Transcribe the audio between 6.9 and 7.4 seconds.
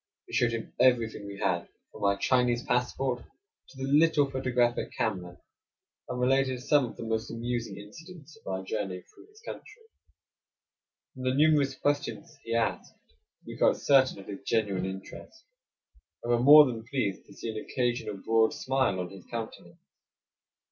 the most